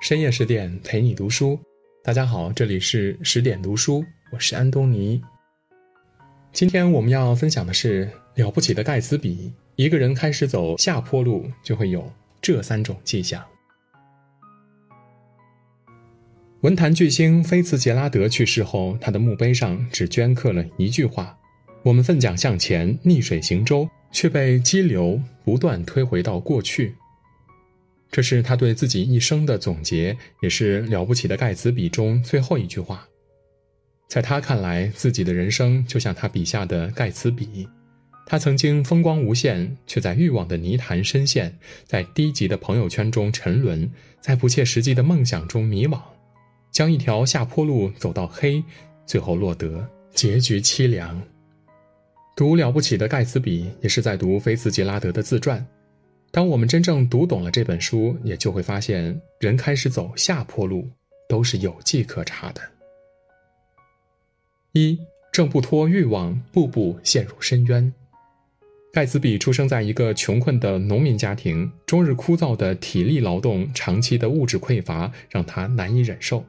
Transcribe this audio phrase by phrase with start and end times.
[0.00, 1.60] 深夜十点陪你读书，
[2.02, 5.20] 大家好，这里是十点读书，我是安东尼。
[6.52, 9.52] 今天我们要分享的是了不起的盖茨比。
[9.76, 12.10] 一个人开始走下坡路，就会有
[12.40, 13.44] 这三种迹象。
[16.62, 21.38] 文坛巨星菲茨杰拉德去世后，他的墓碑上只镌刻了一句话
[21.84, 26.94] ：“我们奋桨向前，逆水行舟，却被激流不断推回到过去。”
[28.10, 33.06] 这是他对自己一生的总结，也是了不起的盖茨比中最后一句话。
[34.08, 37.68] 在他看来，自己的人生就像他笔下的盖茨比。
[38.26, 46.00] 他曾经风光无限，却在欲望的泥潭深陷，在低级的朋友圈中沉沦，在不切实际的梦想中迷惘，
[46.72, 48.62] 将一条下坡路走到黑，
[49.06, 51.20] 最后落得结局凄凉。
[52.36, 55.64] 读了不起的盖茨比，也是在读菲茨杰拉德的自传。
[56.32, 60.88] 当我们真正读懂了这本书，也就会发现，人开始走下坡路，
[61.28, 62.60] 都是有迹可查的。
[64.72, 64.96] 一
[65.32, 67.92] 挣不脱欲望，步步陷入深渊。
[68.92, 76.44] 盖茨比出生在一个穷困的农民家庭，终日枯燥的体力劳动，长期的物质匮乏让他难以忍受。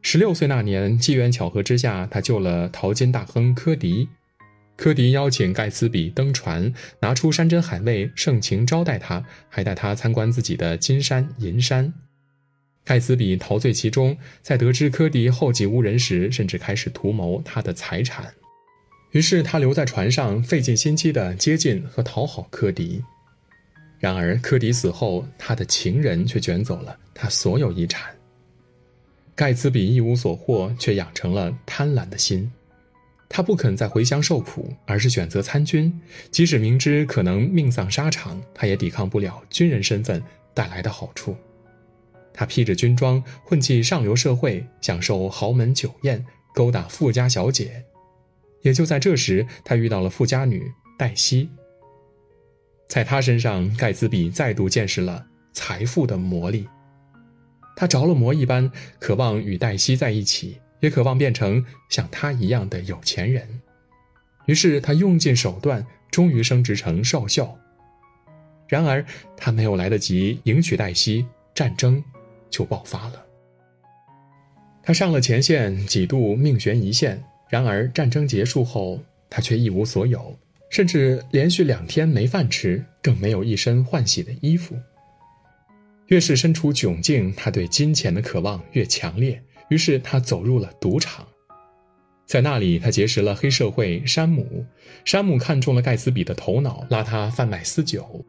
[0.00, 4.08] 十六岁那年，机缘巧合之下，他救了淘金大亨科迪。
[4.76, 11.92] 科迪邀请盖茨比登船，拿出山珍海味，盛情招待他，还带他参观自己的金山银山。
[12.84, 18.34] 盖茨比陶醉其中，在得知科迪后继无人时，甚至开始图谋他的财产。
[19.12, 23.04] 于是他留在船上，费尽心机地接近和讨好科迪。
[24.00, 28.12] 然而科迪死后，他的情人却卷走了他所有遗产。
[29.36, 32.50] 盖茨比一无所获，却养成了贪婪的心。
[33.34, 35.90] 他不肯再回乡受苦，而是选择参军，
[36.30, 41.34] 即使明知可能命丧沙场，他也抵抗不了军人身份带来的好处。
[42.34, 46.22] 他披着军装，混迹上流社会，享受豪门酒宴，
[46.54, 47.82] 勾搭富家小姐。
[48.60, 50.62] 也就在这时，他遇到了富家女
[50.98, 51.48] 黛西。
[52.86, 56.68] 在他身上，盖茨比再度见识了财富的魔力。
[57.74, 63.48] 他着了魔一般，渴望与黛西在一起，也渴望变成像他一样的有钱人。
[64.46, 67.56] 于是他用尽手段，终于升职成少校。
[68.68, 69.04] 然而，
[69.36, 72.02] 他没有来得及迎娶黛西，战争
[72.50, 73.24] 就爆发了。
[74.82, 77.22] 他上了前线，几度命悬一线。
[77.48, 79.00] 然而战争结束后，
[79.30, 80.36] 他却一无所有，
[80.70, 84.74] 甚至连续两天没饭吃，更没有一身换洗的衣服。
[86.08, 89.40] 越是身处窘境，他对金钱的渴望越强烈。
[89.72, 91.26] 于是他走入了赌场，
[92.26, 94.66] 在那里，他结识了黑社会山姆。
[95.02, 98.22] 山姆看中了盖茨比的头脑，拉他贩卖私酒。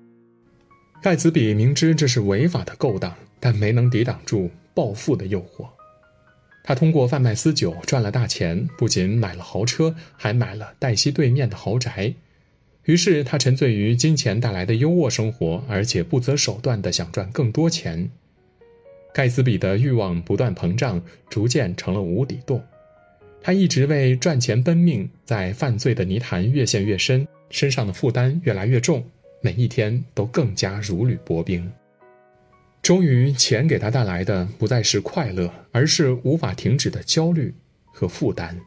[1.02, 5.68] 盖茨比明知这是违法的勾当，但没能抵挡住暴富的诱惑。
[6.64, 12.14] 他通过贩卖私酒赚了大钱，不仅买了豪车，还买了黛西对面的豪宅。
[12.86, 18.10] 于是他沉醉于金钱带来的优渥生活，而且不择手段地想赚更多钱。
[19.14, 22.62] 盖茨比的欲望不断膨胀，逐渐成了无底洞。
[23.42, 29.04] 他一直为赚钱奔命，在犯罪的泥潭越陷越深，身上的负担越来越重，
[29.42, 31.72] 每一天都更加如履薄冰。
[32.82, 37.54] 终于，钱给他带来的不再是快乐，而是无法停止的焦虑
[37.94, 38.60] 和负担。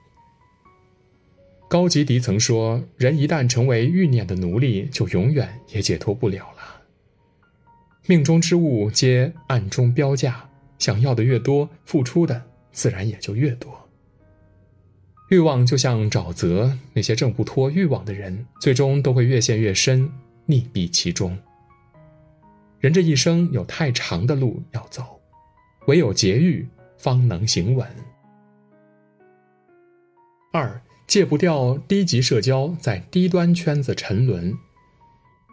[1.68, 6.75] 高吉迪曾说：“人一旦成为欲念的奴隶，就永远也解脱不了了。
[8.08, 12.40] 命中之物皆暗中标价，想要的越多，付出的
[12.70, 13.88] 自然也就越多。
[15.28, 20.08] 欲望就像沼泽，那些挣不脱欲望的人，最终都会越陷越深，
[20.46, 21.36] 溺毙其中。”
[22.78, 25.20] 人这一生有太长的路要走，
[25.88, 26.64] 唯有节欲
[26.98, 27.88] 方能行稳。
[30.52, 34.56] 二戒不掉低级社交，在低端圈子沉沦，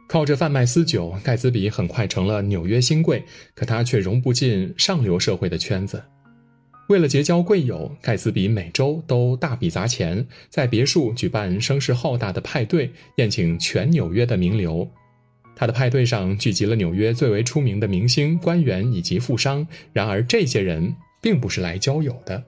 [0.07, 3.23] 靠着贩卖私酒，盖茨比很快成了纽约新贵，
[3.55, 6.03] 可他却融不进上流社会的圈子。
[6.89, 14.87] 为了结交贵友，盖茨比每周都大笔砸钱，在别墅举办声势浩大的派对，宴请全纽约的名流。
[15.55, 19.65] 他的派对上聚集了纽约最为出名的明星、官员以及富商。
[19.93, 22.43] 然而，这些人并不是来交友的。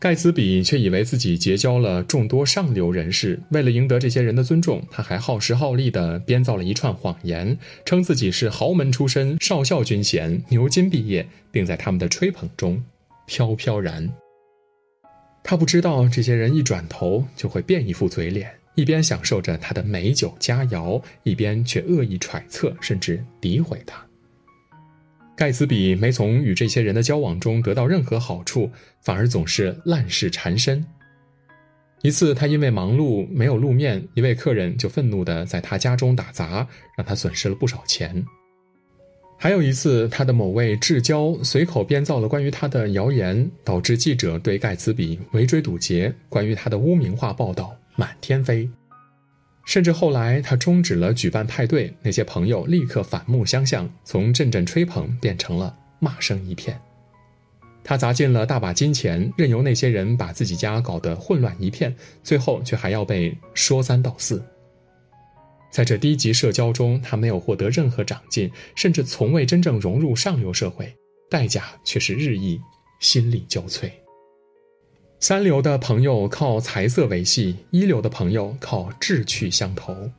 [0.00, 3.38] 盖茨比却以为自己结交了众多上流人士。
[3.50, 12.82] 为了赢得这些人的尊重，他还耗时耗力地编造了一串谎言，称自己是豪门出身、少校军衔、牛津毕业，并在他们的吹捧中
[13.26, 14.10] 飘飘然。
[15.44, 18.50] 他不知道，这些人一转头就会变一副嘴脸。
[18.76, 24.02] 一边享受着他的美酒佳肴，一边却恶意揣测甚至诋毁他。
[25.40, 28.70] 盖茨比没从与这些人的交往中得到任何好处，
[29.00, 30.84] 反而总是烂事缠身。
[32.02, 38.22] 一次，他因为忙碌没有露面，一位客人就愤怒地在他家中打砸，让他损失了不少钱。
[39.38, 48.68] 还有一次，他的某位至交随口编造了关于他的谣言，导致记者对盖茨比围追堵截，关于他的污名化报道满天飞。
[49.70, 56.76] 甚至后来，他终止了举办派对，那些朋友立刻反目相向，从阵阵吹捧变成了骂声一片。
[57.84, 61.94] 他砸进了大把金钱，任由那些人把自己家搞得混乱一片，
[62.24, 64.44] 最后却还要被说三道四。
[65.70, 70.92] 在这低级社交中，他没有获得任何长进，甚至从未真正融入上流社会，
[71.30, 72.60] 代价却是日益
[72.98, 73.88] 心力交瘁。
[75.22, 80.10] 三流的朋友靠财色维系，一流的朋友靠志趣相投。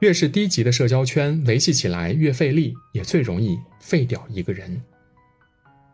[0.00, 4.82] 越是低级的社交圈，维系起来越费力，也最容易废掉一个人。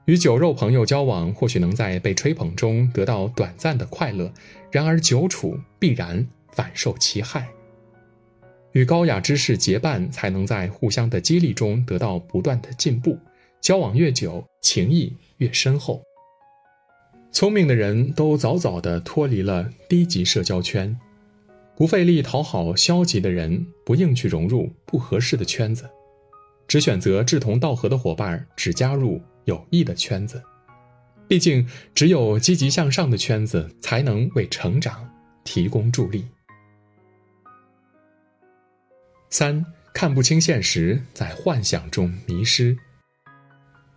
[0.07, 4.27] 与酒肉朋友交往，或许能在被吹捧中得到短暂的快乐；
[4.73, 7.47] 然而久处必然反受其害。
[8.73, 13.17] 与高雅之士结伴，才能在互相的激励中得到不断的进步。
[13.61, 16.03] 交往越久，情谊越深厚。
[17.37, 20.99] 聪明的人都早早的脱离了低级社交圈，
[21.77, 25.87] 不费力讨好消极的人，不硬去融入不合适的圈子，
[26.67, 29.21] 只选择志同道合的伙伴，只加入。
[29.45, 30.43] 有益的圈子，
[31.29, 35.07] 毕竟只有积极向上的圈子，才能为成长
[35.45, 36.27] 提供助力。
[39.29, 39.63] 三
[39.93, 42.75] 看不清现实，在幻想中迷失。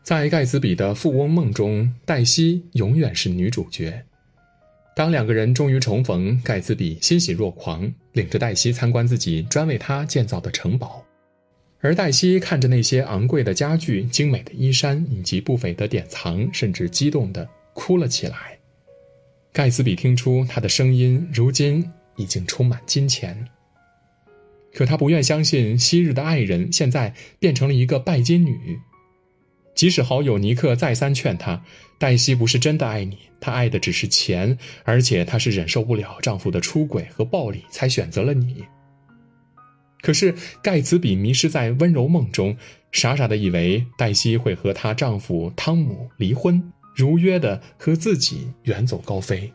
[0.04, 4.04] 在盖茨比的富翁梦中，黛西永远是女主角。
[4.96, 11.06] 当两个人终于重逢，盖茨比欣喜若狂，领着黛西参观自己专为她建造的城堡。
[11.80, 18.58] 而黛西看着那些昂贵的家具、精美的衣衫以及不菲的典藏，甚至激动地哭了起来。
[19.54, 21.88] 盖茨比听出她的声音如今
[22.18, 23.48] 已经充满金钱，
[24.74, 28.78] 可他不愿相信昔日的爱人现在变成了一个拜金女。
[29.80, 31.64] 即使好友尼克再三劝他，
[31.98, 38.66] 黛西不是真的爱你，她爱的只是钱，而且她是忍受不了丈夫的出轨和暴力才选择了你。
[40.02, 42.58] 可是盖茨比迷失在温柔梦中，
[42.92, 46.62] 傻傻的以为黛西会和她丈夫汤姆离婚，
[46.94, 49.50] 如约的和自己远走高飞。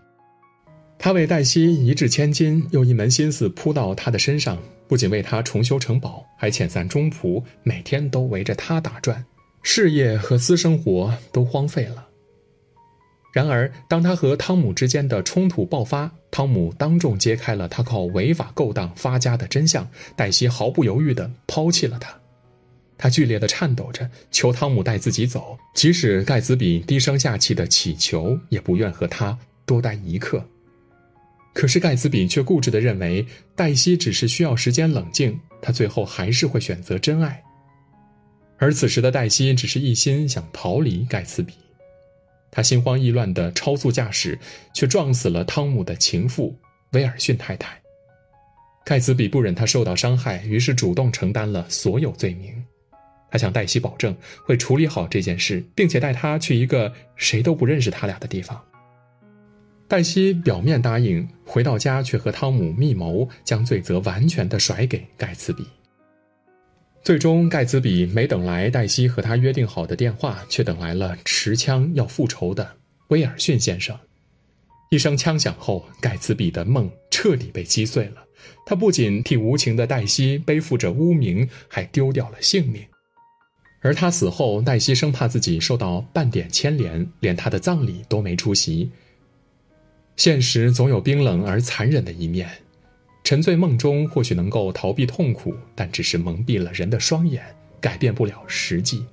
[0.98, 4.56] 他为黛西一掷千金，又一门心思扑到她的身上，
[4.88, 9.22] 不仅为她重修城堡，还遣散中仆，每天都围着她打转，
[9.66, 12.06] 事业和私生活都荒废了。
[13.32, 22.14] 然而，当他和汤姆之间的冲突爆发，汤姆当众揭开了他靠违法勾当发家的真相，黛西毫不犹豫地抛弃了他。
[22.96, 30.44] 他剧烈地颤抖着，求汤姆带自己走，即使盖茨比低声下气地乞求，也不愿和他多待一刻。
[31.54, 33.26] 可是盖茨比却固执地认为，
[33.56, 37.42] 黛西只是需要时间冷静，他最后还是会选择真爱。
[38.56, 41.54] 而此时的黛西只是一心想逃离盖茨比。
[42.50, 44.38] 他心慌意乱的超速驾驶，
[44.72, 46.56] 却撞死了汤姆的情妇
[46.92, 47.80] 威尔逊太太。
[48.84, 52.64] 盖茨比不忍他受到伤害，于是主动承担了所有罪名。
[53.30, 58.62] 他向黛西保证会处理好这件事，并且带她去一个谁都不认识他俩的地方。
[59.88, 65.66] 黛西表面答应，回到家却和汤姆密谋，将罪责完全的甩给盖茨比。
[67.04, 72.76] 最终，盖茨比没等来黛西和他约定好的电话，却等来了持枪要复仇的
[73.08, 73.94] 威尔逊先生。
[74.90, 78.24] 一声枪响后，盖茨比的梦彻底被击碎了。
[78.64, 82.82] 他不仅替无情的黛西背负着污名，还丢掉了性命。
[83.82, 88.90] 而他死后，黛西生怕自己受到半点牵连，连他的葬礼都没出席。
[90.16, 92.48] 现实总有冰冷而残忍的一面。
[93.24, 97.42] 沉醉梦中或许能够逃避痛苦，但只是蒙蔽了人的双眼，
[97.80, 99.04] 改变不了实际。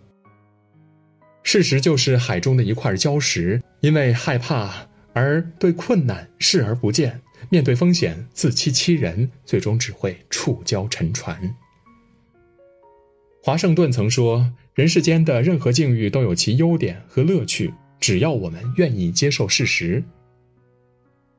[1.44, 11.56] 事实就是海中的一块礁石，因为害怕而对困难视而不见，面对风险自欺欺人，最终只会触礁沉船。
[13.42, 20.04] 华盛顿曾说：“人世间的任何境遇都有其优点和乐趣，只要我们愿意接受事实。”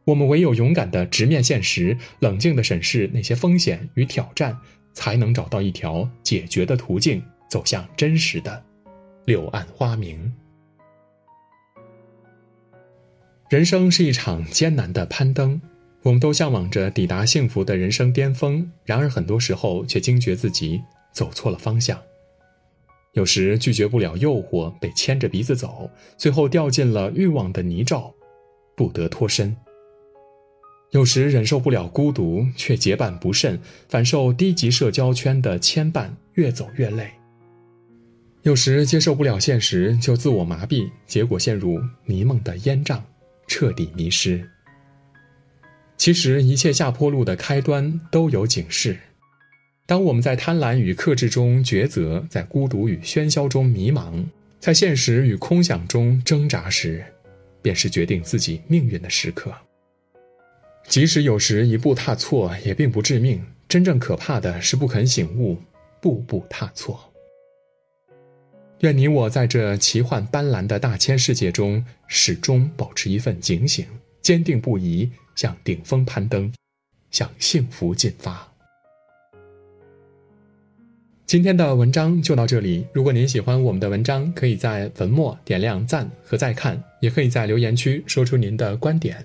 [0.04, 4.59] 我们唯有勇敢的直面现实，冷静的审视那些风险与挑战，
[4.92, 8.62] 才能找到一条解决的途径，走向真实的
[9.26, 10.32] 柳暗花明。
[13.49, 15.61] 人生是一场艰难的攀登，
[16.02, 20.82] 我们都向往着抵达幸福的人生巅峰，然而很多时候却惊觉自己
[21.12, 22.00] 走错了方向。
[23.12, 28.12] 有时拒绝不了诱惑，被牵着鼻子走，最后掉进了欲望的泥沼，
[28.75, 29.54] 不得脱身。
[30.92, 33.58] 有时忍受不了孤独，却结伴不慎，
[33.88, 37.11] 反受低级社交圈的牵绊，越走越累。
[38.42, 43.02] 有时接受不了现实，就自我麻痹，结果陷入迷梦的烟障，
[43.46, 44.46] 彻底迷失。
[45.96, 48.99] 其实，一切下坡路的开端都有警示。
[49.87, 54.22] 当我们在贪婪与克制中抉择，在孤独与喧嚣中迷茫，
[54.61, 57.02] 在现实与空想中挣扎时，
[57.62, 59.54] 便是决定自己命运的时刻。
[60.89, 63.43] 即使有时一步踏错，也并不致命。
[63.69, 65.57] 真正可怕的是不肯醒悟，
[66.01, 67.01] 步步踏错。
[68.81, 73.87] 愿你我在这奇幻斑斓的大千世界中，始终保持一份警醒，
[74.21, 76.53] 坚定不移向顶峰攀登，
[77.11, 78.47] 向幸福进发。
[81.25, 82.87] 今天的文章就到这里。
[82.93, 89.25] 如果您喜欢我们的文章，可以在文末点亮赞和再看，也可以在留言区说出您的观点。